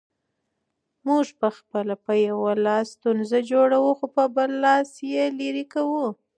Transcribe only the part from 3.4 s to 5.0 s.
جوړوو، خو په بل لاس